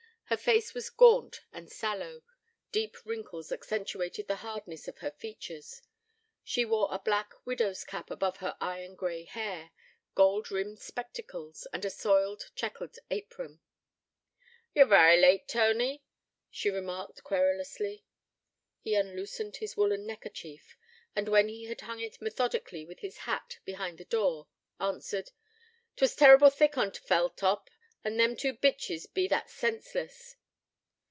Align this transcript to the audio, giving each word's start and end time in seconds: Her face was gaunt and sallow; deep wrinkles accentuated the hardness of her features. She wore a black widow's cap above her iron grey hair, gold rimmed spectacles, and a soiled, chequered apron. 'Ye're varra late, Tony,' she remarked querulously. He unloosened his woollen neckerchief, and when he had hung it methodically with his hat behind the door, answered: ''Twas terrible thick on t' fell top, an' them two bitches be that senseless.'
Her 0.33 0.37
face 0.37 0.73
was 0.73 0.89
gaunt 0.89 1.41
and 1.51 1.69
sallow; 1.69 2.21
deep 2.71 2.95
wrinkles 3.05 3.51
accentuated 3.51 4.29
the 4.29 4.37
hardness 4.37 4.87
of 4.87 4.99
her 4.99 5.11
features. 5.11 5.81
She 6.41 6.63
wore 6.63 6.87
a 6.89 6.99
black 6.99 7.33
widow's 7.45 7.83
cap 7.83 8.09
above 8.09 8.37
her 8.37 8.55
iron 8.61 8.95
grey 8.95 9.25
hair, 9.25 9.71
gold 10.15 10.49
rimmed 10.49 10.79
spectacles, 10.79 11.67
and 11.73 11.83
a 11.83 11.89
soiled, 11.89 12.49
chequered 12.55 12.97
apron. 13.09 13.59
'Ye're 14.73 14.85
varra 14.85 15.17
late, 15.17 15.49
Tony,' 15.49 16.01
she 16.49 16.69
remarked 16.69 17.25
querulously. 17.25 18.05
He 18.79 18.95
unloosened 18.95 19.57
his 19.57 19.75
woollen 19.75 20.05
neckerchief, 20.07 20.77
and 21.13 21.27
when 21.27 21.49
he 21.49 21.65
had 21.65 21.81
hung 21.81 21.99
it 21.99 22.21
methodically 22.21 22.85
with 22.85 22.99
his 22.99 23.17
hat 23.27 23.59
behind 23.65 23.97
the 23.97 24.05
door, 24.05 24.47
answered: 24.79 25.31
''Twas 25.97 26.15
terrible 26.15 26.49
thick 26.49 26.77
on 26.77 26.93
t' 26.93 27.01
fell 27.01 27.29
top, 27.29 27.69
an' 28.03 28.17
them 28.17 28.35
two 28.35 28.51
bitches 28.51 29.05
be 29.05 29.27
that 29.27 29.47
senseless.' 29.47 30.35